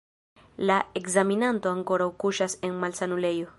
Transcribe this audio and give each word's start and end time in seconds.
La 0.69 0.77
ekzaminanto 1.01 1.73
ankoraŭ 1.73 2.09
kuŝas 2.25 2.59
en 2.69 2.77
malsanulejo. 2.85 3.49